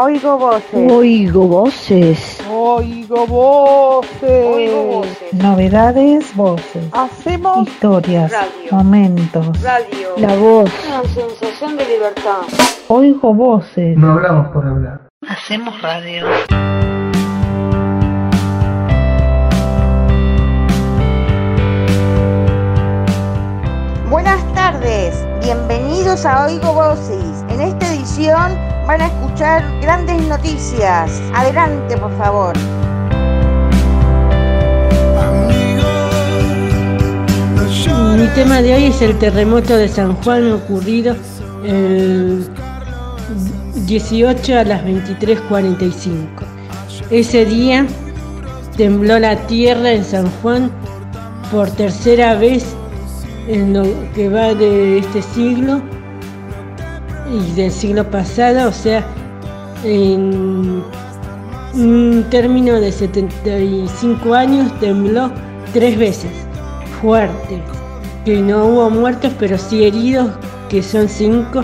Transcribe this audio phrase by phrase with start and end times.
[0.00, 0.92] Oigo voces.
[0.92, 2.38] Oigo voces.
[2.48, 4.46] Oigo voces.
[4.46, 5.32] Oigo voces.
[5.34, 6.84] Novedades, voces.
[6.92, 8.70] Hacemos Historias, Radio.
[8.70, 9.60] momentos.
[9.60, 10.10] Radio.
[10.18, 10.70] La voz.
[10.86, 12.42] Una sensación de libertad.
[12.86, 13.98] Oigo voces.
[13.98, 15.00] No hablamos por hablar.
[15.26, 16.26] Hacemos radio.
[24.08, 27.44] Buenas tardes, bienvenidos a Oigo Voces.
[27.48, 31.20] En esta edición van a escuchar grandes noticias.
[31.34, 32.56] Adelante, por favor.
[38.16, 41.14] Mi tema de hoy es el terremoto de San Juan ocurrido
[41.66, 42.48] el
[43.86, 46.46] 18 a las 23:45.
[47.10, 47.86] Ese día
[48.78, 50.70] tembló la tierra en San Juan
[51.52, 52.64] por tercera vez
[53.48, 55.82] en lo que va de este siglo
[57.32, 59.04] y del siglo pasado, o sea,
[59.84, 60.82] en
[61.74, 65.30] un término de 75 años tembló
[65.72, 66.30] tres veces,
[67.00, 67.62] fuerte,
[68.24, 70.30] que no hubo muertos, pero sí heridos,
[70.68, 71.62] que son cinco,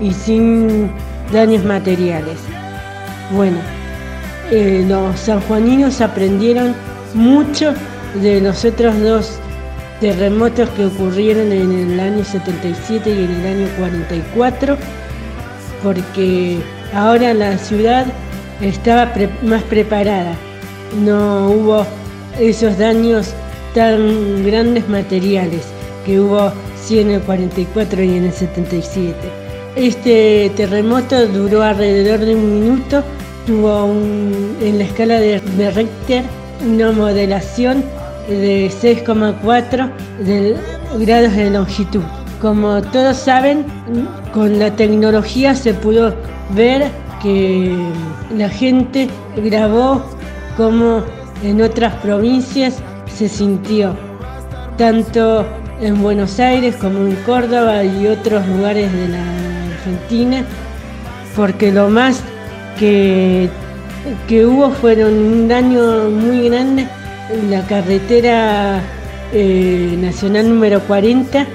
[0.00, 0.90] y sin
[1.32, 2.38] daños materiales.
[3.34, 3.58] Bueno,
[4.50, 6.74] eh, los sanjuaninos aprendieron
[7.14, 7.74] mucho
[8.22, 9.38] de los otros dos
[10.00, 14.76] terremotos que ocurrieron en el año 77 y en el año 44,
[15.86, 16.58] porque
[16.92, 18.06] ahora la ciudad
[18.60, 20.34] estaba más preparada,
[21.04, 21.86] no hubo
[22.40, 23.32] esos daños
[23.72, 25.62] tan grandes materiales
[26.04, 29.14] que hubo sí en el 44 y en el 77.
[29.76, 33.04] Este terremoto duró alrededor de un minuto,
[33.46, 33.84] tuvo
[34.60, 36.24] en la escala de, de Richter
[36.68, 37.84] una modelación
[38.28, 40.56] de 6,4 de
[40.98, 42.25] grados de longitud.
[42.40, 43.64] Como todos saben,
[44.34, 46.14] con la tecnología se pudo
[46.54, 46.90] ver
[47.22, 47.74] que
[48.36, 50.04] la gente grabó
[50.56, 51.02] como
[51.42, 53.96] en otras provincias se sintió,
[54.76, 55.46] tanto
[55.80, 59.22] en Buenos Aires como en Córdoba y otros lugares de la
[59.72, 60.44] Argentina,
[61.34, 62.22] porque lo más
[62.78, 63.48] que,
[64.28, 66.86] que hubo fueron un daño muy grande
[67.30, 68.80] en la carretera
[69.32, 71.46] eh, nacional número 40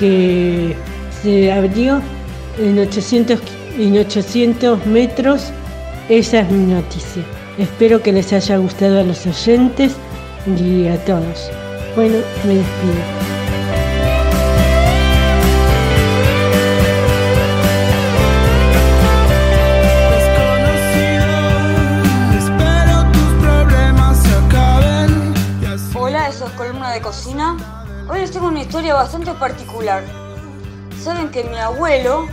[0.00, 0.74] que
[1.22, 2.00] se abrió
[2.58, 3.38] en 800,
[3.78, 5.52] en 800 metros.
[6.08, 7.22] Esa es mi noticia.
[7.58, 9.92] Espero que les haya gustado a los oyentes
[10.58, 11.50] y a todos.
[11.94, 12.16] Bueno,
[12.46, 12.94] me despido.
[25.94, 27.79] Hola, eso es Columna de Cocina.
[28.10, 30.02] Hoy les tengo una historia bastante particular.
[31.00, 32.26] Saben que mi abuelo,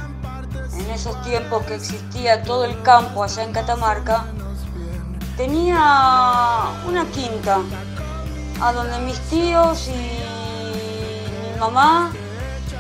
[0.74, 4.26] en esos tiempos que existía todo el campo allá en Catamarca,
[5.38, 5.78] tenía
[6.88, 7.60] una quinta
[8.60, 12.12] a donde mis tíos y mi mamá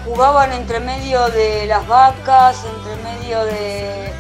[0.04, 4.12] jugaban entre medio de las vacas, entre medio de,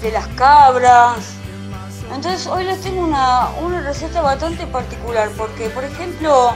[0.00, 1.34] de, las cabras.
[2.14, 6.54] Entonces hoy les tengo una, una receta bastante particular porque, por ejemplo,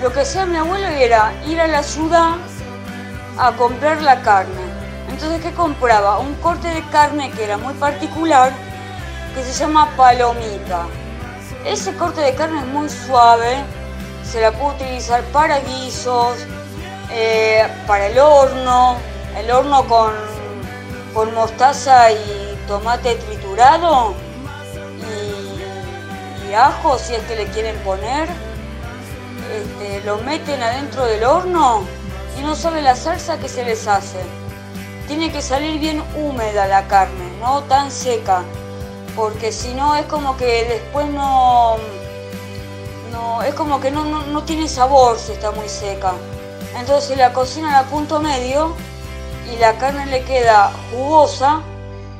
[0.00, 2.36] lo que hacía mi abuelo era ir a la ciudad
[3.38, 4.60] a comprar la carne.
[5.10, 6.18] Entonces, ¿qué compraba?
[6.18, 8.52] Un corte de carne que era muy particular,
[9.34, 10.86] que se llama palomita.
[11.64, 13.62] Ese corte de carne es muy suave,
[14.24, 16.38] se la puede utilizar para guisos,
[17.10, 18.96] eh, para el horno,
[19.36, 20.12] el horno con,
[21.12, 24.14] con mostaza y tomate triturado
[26.46, 28.28] y, y ajo si es que le quieren poner.
[29.50, 31.82] Este, lo meten adentro del horno
[32.38, 34.20] y no saben la salsa que se les hace.
[35.08, 38.44] Tiene que salir bien húmeda la carne, no tan seca,
[39.16, 41.78] porque si no es como que después no,
[43.10, 46.12] no es como que no, no, no tiene sabor si está muy seca.
[46.78, 48.76] Entonces la cocinan a punto medio
[49.52, 51.60] y la carne le queda jugosa,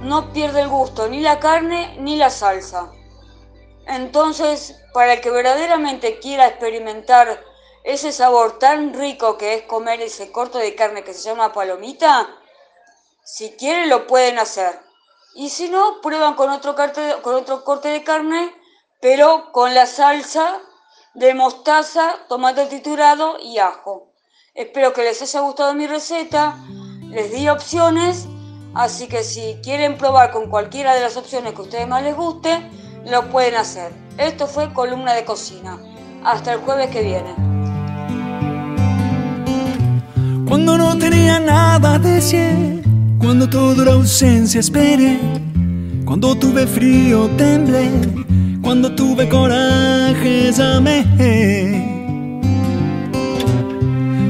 [0.03, 2.89] no pierde el gusto ni la carne ni la salsa.
[3.91, 7.43] Entonces, para el que verdaderamente quiera experimentar
[7.83, 12.29] ese sabor tan rico que es comer ese corte de carne que se llama palomita,
[13.25, 14.79] si quieren lo pueden hacer.
[15.35, 18.55] Y si no, prueban con otro, carte- con otro corte de carne,
[19.01, 20.61] pero con la salsa
[21.15, 24.13] de mostaza, tomate triturado y ajo.
[24.55, 26.57] Espero que les haya gustado mi receta,
[27.11, 28.27] les di opciones,
[28.75, 32.15] así que si quieren probar con cualquiera de las opciones que a ustedes más les
[32.15, 32.71] guste,
[33.09, 33.93] lo pueden hacer.
[34.19, 35.79] Esto fue Columna de Cocina.
[36.25, 37.35] Hasta el jueves que viene.
[40.47, 45.19] Cuando no tenía nada de 100 Cuando toda la ausencia esperé,
[46.05, 47.89] cuando tuve frío temblé,
[48.63, 51.05] cuando tuve coraje llamé.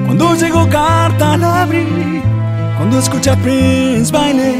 [0.06, 2.22] Cuando llegó carta la abrí,
[2.76, 4.56] cuando escuché a Prince bailé,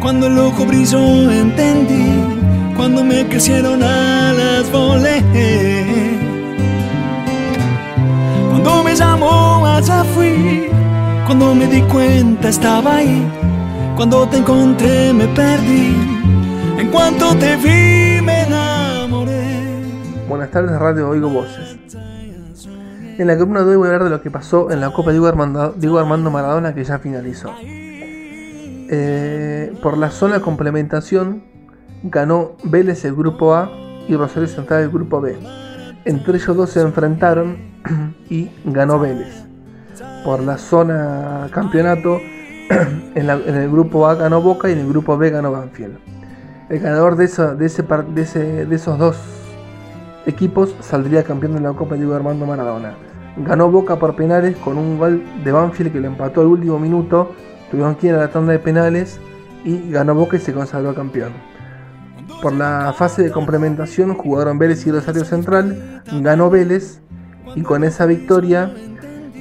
[0.00, 2.21] cuando el ojo brilló entendí,
[2.76, 5.22] cuando me crecieron alas volé.
[8.50, 10.68] Cuando me llamó allá fui,
[11.26, 13.26] cuando me di cuenta estaba ahí,
[13.96, 15.96] cuando te encontré me perdí,
[16.78, 19.42] en cuanto te vi me enamoré.
[20.28, 21.78] Buenas tardes, Radio Oigo Voces.
[23.18, 25.10] En la columna de hoy voy a hablar de lo que pasó en la Copa
[25.10, 27.52] Diego Armando, Diego Armando Maradona que ya finalizó.
[28.94, 31.51] Eh, por la sola complementación
[32.02, 33.70] ganó Vélez el grupo A
[34.08, 35.36] y Rosario Central el grupo B.
[36.04, 37.56] Entre ellos dos se enfrentaron
[38.30, 39.44] y ganó Vélez.
[40.24, 42.18] Por la zona campeonato,
[43.14, 45.96] en, el grupo A ganó Boca y en el grupo B ganó Banfield.
[46.68, 49.16] El ganador de, esa- de ese de ese- de esos dos
[50.26, 52.94] equipos saldría campeón de la Copa Diego Armando Maradona.
[53.36, 57.32] Ganó Boca por penales con un gol de Banfield que lo empató al último minuto.
[57.70, 59.18] Tuvieron que ir a la tanda de penales
[59.64, 61.32] y ganó Boca y se consagró campeón.
[62.40, 67.00] Por la fase de complementación jugaron Vélez y Rosario Central, ganó Vélez
[67.54, 68.72] y con esa victoria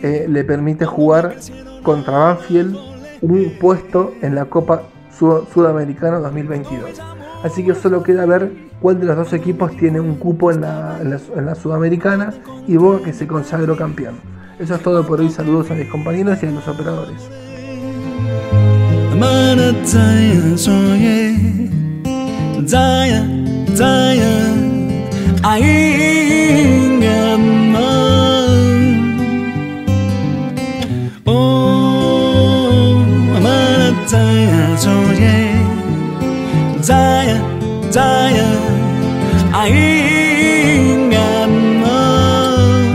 [0.04, 1.36] eh, le permite jugar
[1.83, 2.75] contra Banfield
[3.22, 4.83] un puesto en la Copa
[5.18, 7.00] Sud- Sudamericana 2022.
[7.44, 11.56] Así que solo queda ver cuál de los dos equipos tiene un cupo en la
[11.56, 12.34] Sudamericana
[12.68, 14.16] y Boca que se consagró campeón.
[14.60, 15.30] Eso es todo por hoy.
[15.30, 17.30] Saludos a mis compañeros y a los operadores.
[22.72, 23.22] Zaya
[23.76, 24.36] zaya
[25.44, 28.96] Anh em ơi
[31.26, 32.96] Oh,
[33.44, 35.52] mà Zaya, cho ye
[36.82, 37.38] Zaya
[37.92, 38.62] giant
[39.52, 42.88] Anh em ơi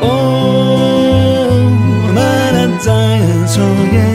[0.00, 1.62] Oh,
[2.14, 4.08] mà Zaya, cho ye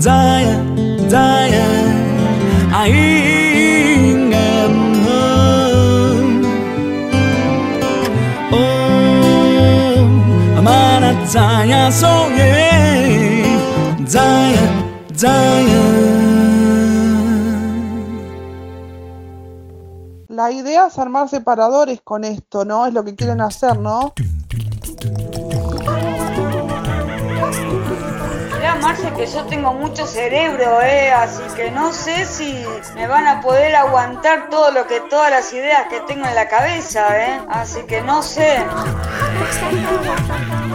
[0.00, 0.49] Giant
[11.36, 13.58] Amana Zaya soye
[14.04, 14.68] Zaya,
[15.14, 15.82] Zaya
[20.28, 22.86] La idea es armar separadores con esto, ¿no?
[22.86, 24.14] Es lo que quieren hacer, ¿no?
[28.56, 31.12] Mirá, Marce, que yo tengo mucho cerebro, ¿eh?
[31.12, 32.64] Así que no sé si
[32.96, 36.48] me van a poder aguantar todo lo que, todas las ideas que tengo en la
[36.48, 37.40] cabeza, ¿eh?
[37.48, 38.64] Así que no sé.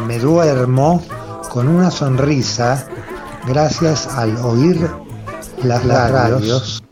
[0.07, 1.03] Me duermo
[1.49, 2.87] con una sonrisa
[3.47, 4.89] gracias al oír
[5.63, 6.83] las, las radios.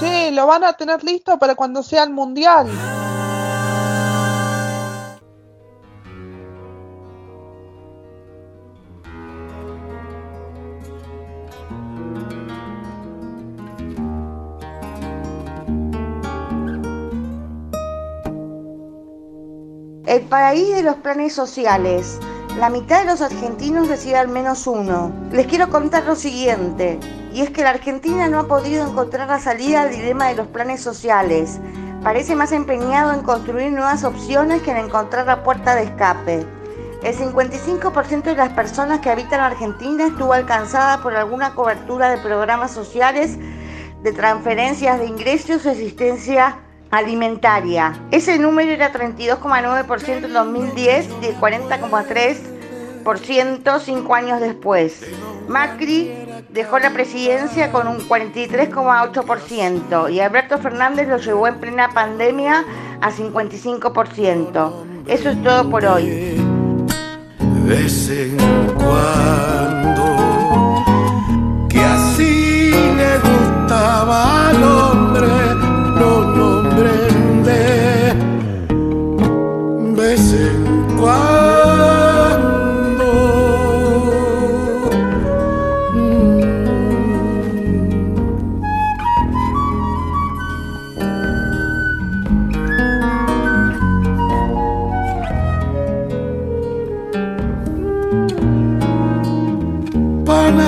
[0.00, 2.68] Che, lo van a tener listo para cuando sea el mundial.
[20.12, 22.18] El país de los planes sociales.
[22.58, 25.10] La mitad de los argentinos recibe al menos uno.
[25.30, 27.00] Les quiero contar lo siguiente,
[27.32, 30.48] y es que la Argentina no ha podido encontrar la salida al dilema de los
[30.48, 31.60] planes sociales.
[32.02, 36.46] Parece más empeñado en construir nuevas opciones que en encontrar la puerta de escape.
[37.02, 42.70] El 55% de las personas que habitan Argentina estuvo alcanzada por alguna cobertura de programas
[42.70, 43.38] sociales,
[44.02, 46.58] de transferencias de ingresos asistencia
[46.92, 47.98] alimentaria.
[48.12, 55.04] Ese número era 32,9% en 2010 y el 40,3% cinco años después.
[55.48, 56.12] Macri
[56.50, 62.64] dejó la presidencia con un 43,8% y Alberto Fernández lo llevó en plena pandemia
[63.00, 64.72] a 55%.
[65.08, 66.36] Eso es todo por hoy.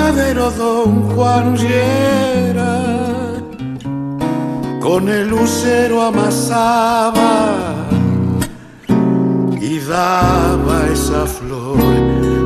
[0.05, 2.83] Panadero don Juan Riera
[4.79, 7.87] con el lucero amasaba
[9.59, 11.79] y daba esa flor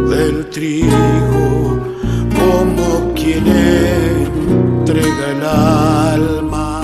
[0.09, 1.79] del trigo
[2.39, 6.81] como quien entrega el alma.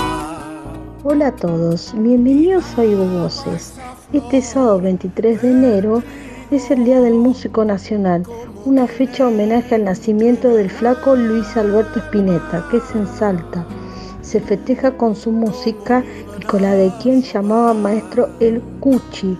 [1.03, 3.75] Hola a todos, bienvenidos a Oigo Voces.
[4.12, 6.03] Este sábado 23 de enero
[6.52, 8.24] es el Día del Músico Nacional,
[8.66, 13.66] una fecha homenaje al nacimiento del flaco Luis Alberto Spinetta, que es en Salta.
[14.22, 16.04] Se festeja con su música
[16.40, 19.38] y con la de quien llamaba maestro El Cuchi,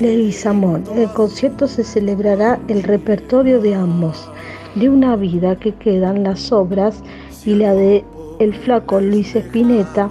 [0.00, 0.84] Leguizamón.
[0.96, 4.28] El concierto se celebrará el repertorio de ambos,
[4.74, 7.02] de una vida que quedan las obras
[7.44, 8.04] y la de
[8.40, 10.10] el flaco Luis Spinetta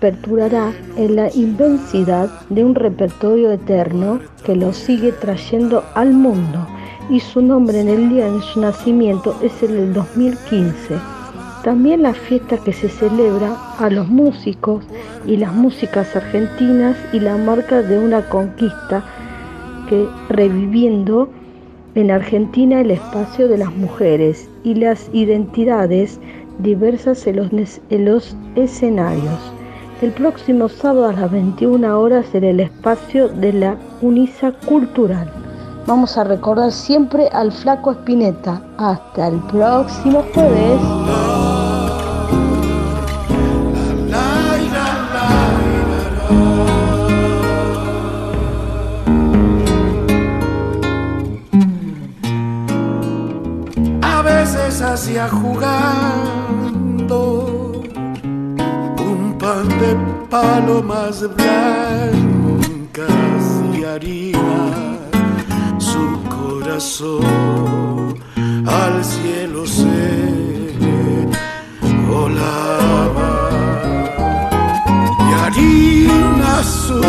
[0.00, 6.66] perturará en la inmensidad de un repertorio eterno que lo sigue trayendo al mundo
[7.10, 10.96] y su nombre en el día de su nacimiento es el del 2015.
[11.64, 14.84] También la fiesta que se celebra a los músicos
[15.26, 19.04] y las músicas argentinas y la marca de una conquista
[19.88, 21.28] que reviviendo
[21.94, 26.20] en Argentina el espacio de las mujeres y las identidades
[26.58, 29.57] diversas en los, en los escenarios.
[30.00, 35.28] El próximo sábado a las 21 horas en el espacio de la UNISA Cultural.
[35.88, 38.62] Vamos a recordar siempre al flaco Espineta.
[38.76, 40.80] Hasta el próximo jueves.
[54.02, 56.27] A veces hacía jugando
[60.30, 62.12] palomas blancas
[63.74, 64.98] y harina,
[65.78, 68.18] su corazón
[68.66, 71.26] al cielo se
[72.08, 73.50] volaba.
[75.28, 77.00] Y harina su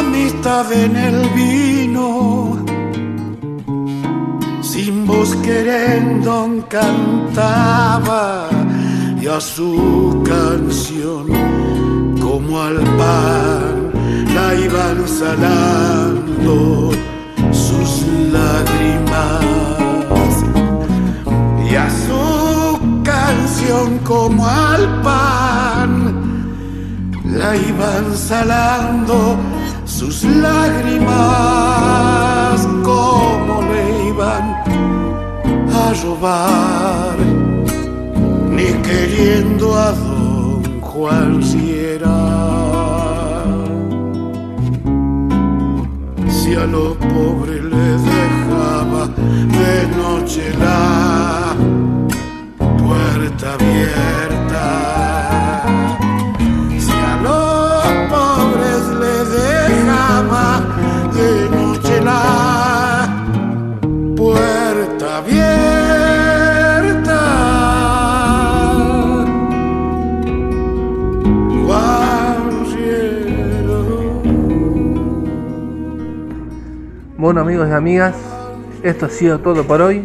[0.00, 2.58] amistad en el vino.
[4.62, 8.48] Sin voz querendo cantaba
[9.20, 11.26] y a su canción
[12.20, 13.92] como al pan
[14.34, 16.90] la iban salando
[17.52, 17.92] sus
[18.36, 19.44] lágrimas
[21.68, 22.22] y a su
[23.02, 25.90] canción como al pan
[27.24, 29.36] la iban salando
[30.00, 31.10] sus lágrimas
[32.82, 34.44] como le iban
[35.74, 37.18] a robar
[38.50, 42.22] ni queriendo a don Juan Sierra
[46.28, 49.02] si a lo pobre le dejaba
[49.58, 51.54] de noche la
[52.78, 54.19] puerta abierta
[77.20, 78.16] Bueno amigos y amigas,
[78.82, 80.02] esto ha sido todo por hoy.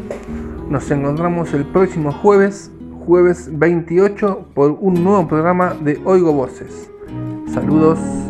[0.70, 2.70] Nos encontramos el próximo jueves,
[3.06, 6.92] jueves 28, por un nuevo programa de Oigo Voces.
[7.54, 8.25] Saludos.